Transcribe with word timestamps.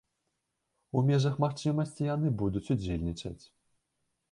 У 0.99 1.03
межах 1.09 1.35
магчымасці 1.43 2.09
яны 2.15 2.33
будуць 2.41 2.65
удзельнічаць. 2.77 3.39